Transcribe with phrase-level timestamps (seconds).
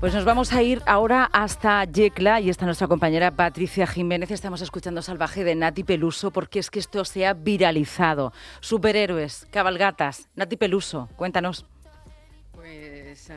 [0.00, 4.30] Pues nos vamos a ir ahora hasta Yecla y está nuestra compañera Patricia Jiménez.
[4.30, 8.32] Estamos escuchando Salvaje de Nati Peluso porque es que esto se ha viralizado.
[8.60, 11.66] Superhéroes, cabalgatas, Nati Peluso, cuéntanos.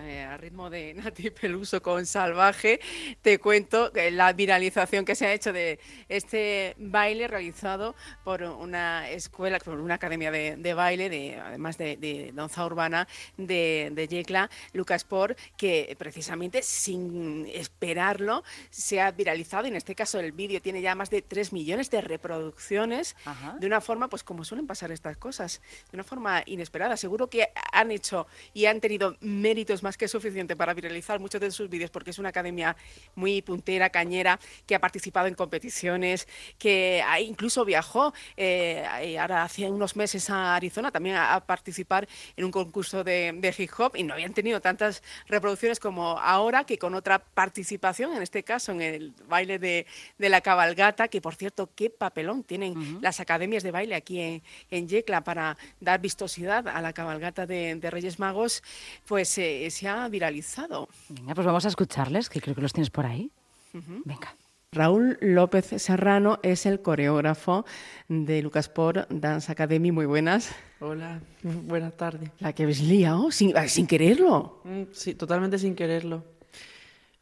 [0.03, 2.79] Eh, a ritmo de Nati Peluso con Salvaje,
[3.21, 9.59] te cuento la viralización que se ha hecho de este baile realizado por una escuela,
[9.59, 14.49] por una academia de, de baile, de, además de, de danza urbana de, de Yecla,
[14.73, 19.65] Lucas Por, que precisamente sin esperarlo se ha viralizado.
[19.65, 23.55] Y en este caso el vídeo tiene ya más de 3 millones de reproducciones Ajá.
[23.59, 26.97] de una forma, pues como suelen pasar estas cosas, de una forma inesperada.
[26.97, 31.51] Seguro que han hecho y han tenido méritos más que suficiente para viralizar muchos de
[31.51, 32.75] sus vídeos, porque es una academia
[33.13, 38.83] muy puntera, cañera, que ha participado en competiciones, que incluso viajó eh,
[39.19, 43.55] ahora hace unos meses a Arizona también a, a participar en un concurso de, de
[43.57, 48.23] hip hop y no habían tenido tantas reproducciones como ahora, que con otra participación, en
[48.23, 49.85] este caso en el baile de,
[50.17, 54.43] de la cabalgata, que por cierto, qué papelón tienen las academias de baile aquí en,
[54.71, 58.63] en Yecla para dar vistosidad a la cabalgata de, de Reyes Magos,
[59.05, 60.87] pues eh, se ha viralizado.
[61.09, 63.31] Venga, pues vamos a escucharles, que creo que los tienes por ahí.
[63.73, 64.35] Venga.
[64.71, 67.65] Raúl López Serrano es el coreógrafo
[68.09, 69.91] de Lucas Por Dance Academy.
[69.91, 70.53] Muy buenas.
[70.81, 72.29] Hola, buenas tardes.
[72.39, 74.59] La que habéis liado sin, sin quererlo.
[74.65, 76.25] Mm, Sí, totalmente sin quererlo.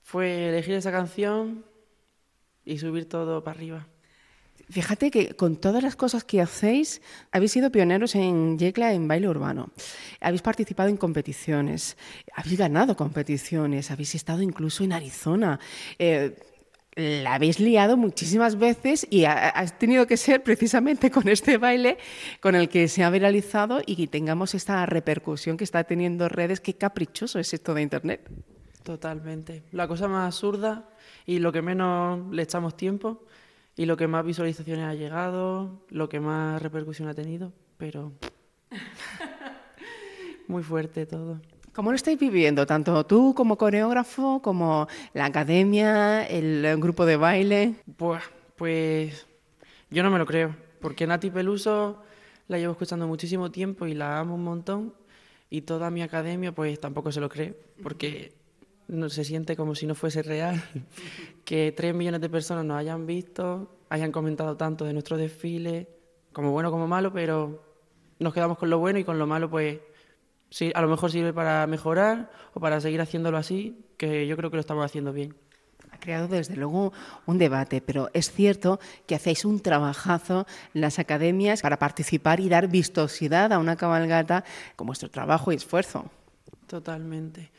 [0.02, 1.64] Fue elegir esa canción
[2.66, 3.88] y subir todo para arriba.
[4.70, 7.02] Fíjate que con todas las cosas que hacéis,
[7.32, 9.70] habéis sido pioneros en Yecla en baile urbano.
[10.20, 11.98] Habéis participado en competiciones,
[12.34, 15.60] habéis ganado competiciones, habéis estado incluso en Arizona.
[16.00, 16.36] Eh,
[16.95, 21.98] la habéis liado muchísimas veces y ha, ha tenido que ser precisamente con este baile
[22.40, 26.62] con el que se ha viralizado y tengamos esta repercusión que está teniendo redes.
[26.62, 28.30] Qué caprichoso es esto de Internet.
[28.83, 29.64] Totalmente.
[29.72, 30.89] La cosa más absurda
[31.26, 33.23] y lo que menos le echamos tiempo
[33.76, 38.11] y lo que más visualizaciones ha llegado, lo que más repercusión ha tenido, pero
[40.48, 41.42] muy fuerte todo.
[41.73, 42.67] ¿Cómo lo estáis viviendo?
[42.67, 47.76] Tanto tú como coreógrafo, como la academia, el grupo de baile.
[47.98, 48.22] Pues,
[48.56, 49.26] pues
[49.89, 52.04] yo no me lo creo, porque Nati Peluso
[52.48, 54.94] la llevo escuchando muchísimo tiempo y la amo un montón
[55.50, 58.33] y toda mi academia pues tampoco se lo cree, porque
[58.93, 60.64] no se siente como si no fuese real
[61.45, 65.89] que tres millones de personas nos hayan visto, hayan comentado tanto de nuestro desfile,
[66.31, 67.64] como bueno como malo, pero
[68.20, 69.80] nos quedamos con lo bueno y con lo malo pues
[70.49, 74.49] sí, a lo mejor sirve para mejorar o para seguir haciéndolo así, que yo creo
[74.49, 75.36] que lo estamos haciendo bien.
[75.92, 76.92] Ha creado desde luego
[77.26, 82.49] un debate, pero es cierto que hacéis un trabajazo en las academias para participar y
[82.49, 84.43] dar vistosidad a una cabalgata
[84.76, 86.09] con vuestro trabajo y esfuerzo.
[86.67, 87.52] Totalmente.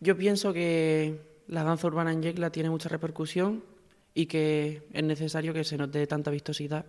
[0.00, 3.64] Yo pienso que la danza urbana en Yecla tiene mucha repercusión
[4.14, 6.86] y que es necesario que se nos dé tanta vistosidad,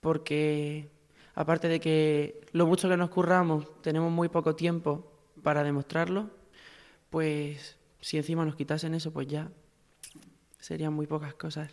[0.00, 0.88] porque
[1.34, 5.10] aparte de que lo mucho que nos curramos, tenemos muy poco tiempo
[5.42, 6.30] para demostrarlo,
[7.08, 9.50] pues si encima nos quitasen eso, pues ya
[10.58, 11.70] serían muy pocas cosas.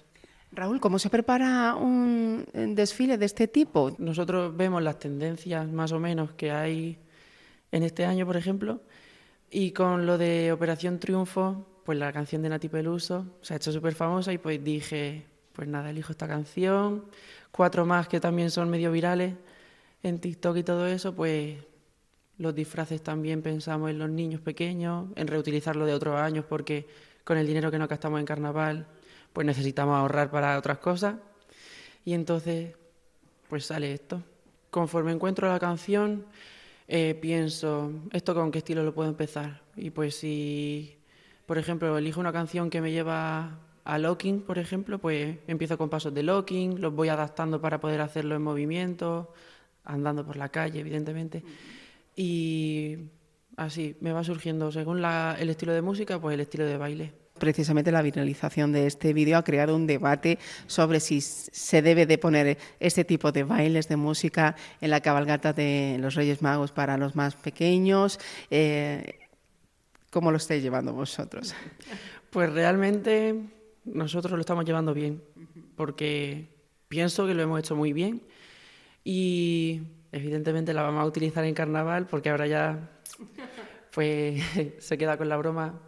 [0.52, 2.46] Raúl, ¿cómo se prepara un
[2.76, 3.94] desfile de este tipo?
[3.98, 6.98] Nosotros vemos las tendencias más o menos que hay
[7.72, 8.82] en este año, por ejemplo,
[9.50, 13.72] y con lo de Operación Triunfo, pues la canción de Nati Peluso se ha hecho
[13.72, 17.06] súper famosa y pues dije, pues nada, elijo esta canción,
[17.52, 19.36] cuatro más que también son medio virales
[20.04, 21.58] en TikTok y todo eso, pues
[22.38, 26.88] los disfraces también pensamos en los niños pequeños, en reutilizarlo de otros años porque
[27.24, 28.88] con el dinero que nos gastamos en carnaval,
[29.34, 31.16] pues necesitamos ahorrar para otras cosas.
[32.06, 32.74] Y entonces,
[33.50, 34.24] pues sale esto.
[34.70, 36.26] Conforme encuentro la canción,
[36.88, 39.62] eh, pienso, ¿esto con qué estilo lo puedo empezar?
[39.76, 40.98] Y pues si,
[41.46, 45.90] por ejemplo, elijo una canción que me lleva a locking, por ejemplo, pues empiezo con
[45.90, 49.34] pasos de locking, los voy adaptando para poder hacerlo en movimiento,
[49.84, 51.44] andando por la calle, evidentemente.
[52.16, 52.98] Y
[53.58, 57.14] así me va surgiendo, según la- el estilo de música, pues el estilo de baile.
[57.38, 62.18] Precisamente la viralización de este vídeo ha creado un debate sobre si se debe de
[62.18, 66.98] poner este tipo de bailes de música en la cabalgata de los Reyes Magos para
[66.98, 68.20] los más pequeños.
[68.52, 69.20] Eh,
[70.10, 71.54] ¿Cómo lo estáis llevando vosotros?
[72.30, 73.36] Pues realmente
[73.86, 75.22] nosotros lo estamos llevando bien,
[75.76, 76.50] porque
[76.88, 78.22] pienso que lo hemos hecho muy bien
[79.04, 79.82] y
[80.12, 82.90] evidentemente la vamos a utilizar en carnaval porque ahora ya
[83.94, 84.44] pues
[84.80, 85.80] se queda con la broma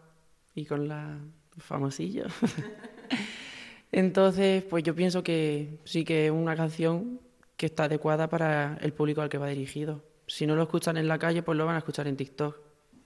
[0.56, 1.18] y con la
[1.60, 2.26] famosillo.
[3.92, 7.20] Entonces, pues yo pienso que sí que es una canción
[7.58, 10.04] que está adecuada para el público al que va dirigido.
[10.28, 12.56] si no lo escuchan en la calle, pues lo van a escuchar en TikTok,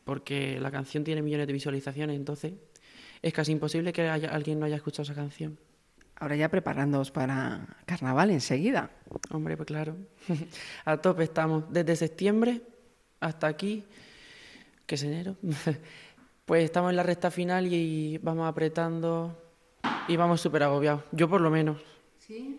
[0.03, 2.53] porque la canción tiene millones de visualizaciones, entonces
[3.21, 5.57] es casi imposible que haya, alguien no haya escuchado esa canción.
[6.15, 8.91] Ahora ya preparándoos para carnaval enseguida.
[9.31, 9.95] Hombre, pues claro,
[10.85, 11.63] a tope estamos.
[11.71, 12.61] Desde septiembre
[13.19, 13.85] hasta aquí,
[14.85, 15.37] que es enero,
[16.45, 19.37] pues estamos en la recta final y vamos apretando
[20.07, 21.03] y vamos súper agobiados.
[21.11, 21.81] Yo por lo menos.
[22.19, 22.57] ¿Sí?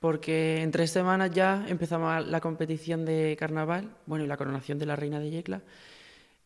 [0.00, 4.86] Porque en tres semanas ya empezamos la competición de carnaval, bueno, y la coronación de
[4.86, 5.62] la reina de Yecla.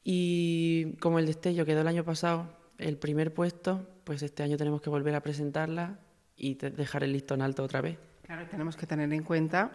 [0.04, 2.48] Y como el destello quedó el año pasado
[2.78, 5.98] el primer puesto, pues este año tenemos que volver a presentarla
[6.36, 7.98] y dejar el listón alto otra vez.
[8.22, 9.70] Claro, tenemos que tener en cuenta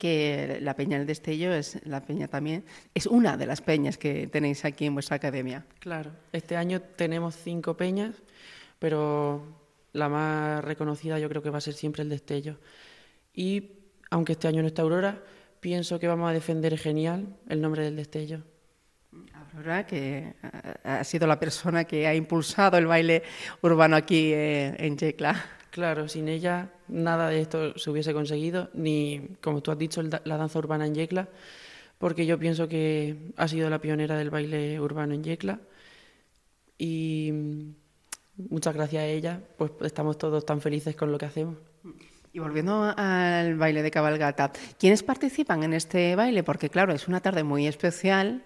[0.00, 2.64] que la Peña del Destello es la peña también,
[2.94, 5.66] es una de las peñas que tenéis aquí en vuestra academia.
[5.78, 8.14] Claro, este año tenemos cinco peñas,
[8.78, 9.44] pero
[9.92, 12.58] la más reconocida yo creo que va a ser siempre el Destello.
[13.34, 13.72] Y
[14.10, 15.22] aunque este año no está Aurora,
[15.60, 18.42] pienso que vamos a defender genial el nombre del Destello.
[19.54, 20.32] Aurora, que
[20.82, 23.22] ha sido la persona que ha impulsado el baile
[23.60, 25.59] urbano aquí eh, en Yecla.
[25.70, 30.36] Claro, sin ella nada de esto se hubiese conseguido, ni, como tú has dicho, la
[30.36, 31.28] danza urbana en Yecla,
[31.98, 35.60] porque yo pienso que ha sido la pionera del baile urbano en Yecla.
[36.76, 37.30] Y
[38.36, 41.56] muchas gracias a ella, pues estamos todos tan felices con lo que hacemos.
[42.32, 46.42] Y volviendo al baile de cabalgata, ¿quiénes participan en este baile?
[46.42, 48.44] Porque claro, es una tarde muy especial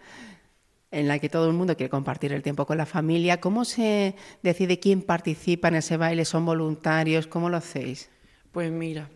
[0.95, 3.41] en la que todo el mundo quiere compartir el tiempo con la familia.
[3.41, 6.25] ¿Cómo se decide quién participa en ese baile?
[6.25, 7.27] ¿Son voluntarios?
[7.27, 8.11] ¿Cómo lo hacéis?
[8.53, 9.11] Pues mira,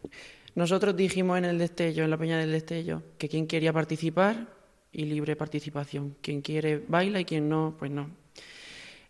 [0.56, 4.48] nosotros dijimos en el destello, en la Peña del Destello, que quien quería participar
[4.90, 6.16] y libre participación.
[6.20, 8.10] Quien quiere baila y quien no, pues no.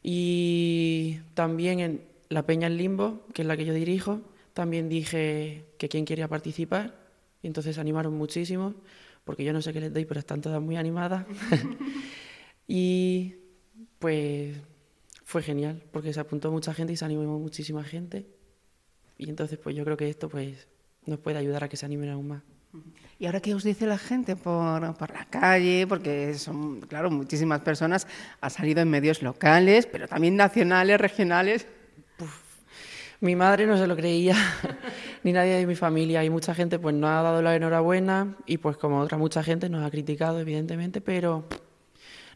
[0.03, 4.21] Y también en la Peña en Limbo, que es la que yo dirijo,
[4.53, 6.95] también dije que quien quería participar.
[7.43, 8.75] Y entonces se animaron muchísimo,
[9.25, 11.25] porque yo no sé qué les doy, pero están todas muy animadas.
[12.69, 13.35] Y
[13.99, 14.57] pues
[15.25, 18.29] fue genial, porque se apuntó mucha gente y se animó muchísima gente.
[19.17, 20.69] Y entonces pues yo creo que esto pues
[21.07, 22.43] nos puede ayudar a que se animen aún más.
[23.19, 25.87] ¿Y ahora qué os dice la gente por, por, la calle?
[25.89, 28.07] Porque son, claro, muchísimas personas,
[28.41, 31.67] ha salido en medios locales, pero también nacionales, regionales.
[33.21, 34.37] Mi madre no se lo creía,
[35.25, 38.59] ni nadie de mi familia, y mucha gente pues no ha dado la enhorabuena, y
[38.59, 41.49] pues como otra mucha gente nos ha criticado, evidentemente, pero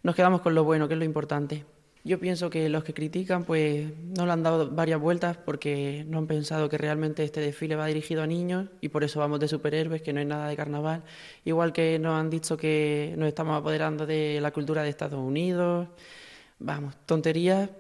[0.03, 1.65] nos quedamos con lo bueno, que es lo importante.
[2.05, 6.19] Yo pienso que los que critican pues no le han dado varias vueltas porque no
[6.19, 9.47] han pensado que realmente este desfile va dirigido a niños y por eso vamos de
[9.47, 11.05] superhéroes, que no es nada de carnaval.
[11.45, 15.89] Igual que nos han dicho que nos estamos apoderando de la cultura de Estados Unidos.
[16.59, 17.71] Vamos, tonterías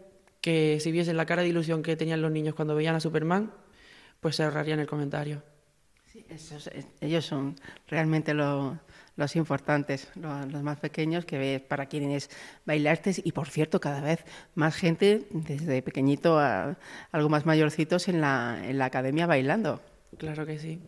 [0.41, 3.53] que si viesen la cara de ilusión que tenían los niños cuando veían a Superman,
[4.21, 5.43] pues se ahorrarían el comentario.
[6.13, 6.25] Sí,
[7.01, 7.57] ellos son
[7.89, 8.79] realmente lo,
[9.17, 12.31] los importantes, los, más pequeños, que para quienes
[12.64, 14.25] bailaste y por cierto cada vez
[14.55, 16.76] más gente desde pequeñito a
[17.11, 19.81] algo más mayorcitos en la, en la academia bailando.
[20.19, 20.81] Claro que sí.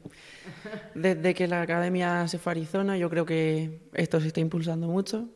[0.95, 4.87] Desde que la academia se fue a Arizona yo creo que esto se está impulsando
[4.87, 5.29] mucho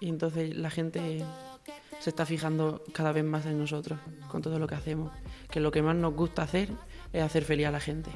[0.00, 1.24] y entonces la gente
[1.98, 3.98] se está fijando cada vez más en nosotros
[4.28, 5.12] con todo lo que hacemos,
[5.50, 6.70] que lo que más nos gusta hacer
[7.12, 8.10] es hacer feliz a la gente.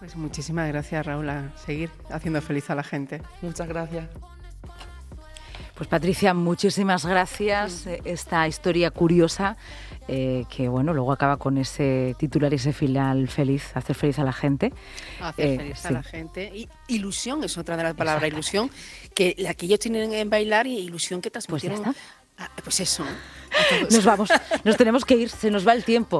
[0.00, 3.22] Pues muchísimas gracias, Raúl, a seguir haciendo feliz a la gente.
[3.42, 4.08] Muchas gracias.
[5.74, 7.86] Pues Patricia, muchísimas gracias.
[8.04, 9.56] Esta historia curiosa
[10.08, 14.24] eh, que bueno, luego acaba con ese titular y ese final feliz, hacer feliz a
[14.24, 14.72] la gente.
[15.20, 16.50] Hacer eh, feliz a la gente.
[16.52, 18.70] Y ilusión es otra de las palabras, ilusión,
[19.14, 21.82] que la que ellos tienen en bailar y ilusión que transmitieron.
[21.82, 21.96] Pues,
[22.64, 23.04] pues eso.
[23.90, 24.30] Nos vamos,
[24.64, 26.18] nos tenemos que ir, se nos va el tiempo.